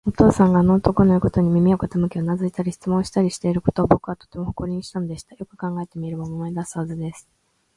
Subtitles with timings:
[0.03, 5.35] お父さんがあの男のいうことに耳を傾け、うなずいたり、質問したりしていることを、ぼくはとても誇りにしたのでした。
[5.35, 7.29] よく考えてみれば、思い出すはずです。